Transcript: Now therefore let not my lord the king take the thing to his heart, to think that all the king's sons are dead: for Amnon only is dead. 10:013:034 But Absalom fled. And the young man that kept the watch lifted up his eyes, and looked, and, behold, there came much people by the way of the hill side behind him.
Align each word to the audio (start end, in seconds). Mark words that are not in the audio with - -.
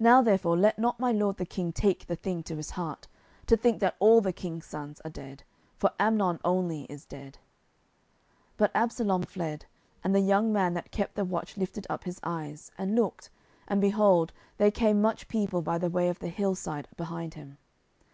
Now 0.00 0.22
therefore 0.22 0.56
let 0.56 0.78
not 0.78 0.98
my 0.98 1.12
lord 1.12 1.36
the 1.36 1.44
king 1.44 1.70
take 1.70 2.06
the 2.06 2.16
thing 2.16 2.42
to 2.44 2.56
his 2.56 2.70
heart, 2.70 3.08
to 3.44 3.58
think 3.58 3.78
that 3.80 3.94
all 3.98 4.22
the 4.22 4.32
king's 4.32 4.64
sons 4.64 5.02
are 5.04 5.10
dead: 5.10 5.42
for 5.76 5.90
Amnon 6.00 6.40
only 6.46 6.84
is 6.84 7.04
dead. 7.04 7.34
10:013:034 7.34 7.38
But 8.56 8.70
Absalom 8.74 9.22
fled. 9.24 9.66
And 10.02 10.14
the 10.14 10.20
young 10.20 10.50
man 10.50 10.72
that 10.72 10.90
kept 10.90 11.14
the 11.14 11.26
watch 11.26 11.58
lifted 11.58 11.86
up 11.90 12.04
his 12.04 12.20
eyes, 12.22 12.70
and 12.78 12.94
looked, 12.96 13.28
and, 13.66 13.82
behold, 13.82 14.32
there 14.56 14.70
came 14.70 15.02
much 15.02 15.28
people 15.28 15.60
by 15.60 15.76
the 15.76 15.90
way 15.90 16.08
of 16.08 16.20
the 16.20 16.28
hill 16.28 16.54
side 16.54 16.88
behind 16.96 17.34
him. 17.34 17.58